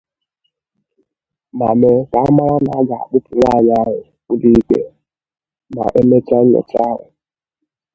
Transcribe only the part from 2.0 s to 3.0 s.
ka amara na a